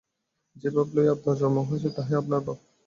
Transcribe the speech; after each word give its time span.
যে-ভাব 0.55 0.87
লইয়া 0.95 1.11
আপনার 1.11 1.35
জন্ম 1.37 1.57
হইয়াছে, 1.61 1.89
তাহাই 1.95 2.15
আপনার 2.15 2.41
ভাব। 2.41 2.57